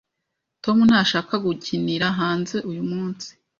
Tom 0.63 0.77
ntashaka 0.89 1.33
gukinira 1.45 2.07
hanze 2.19 2.57
uyumunsi. 2.69 3.27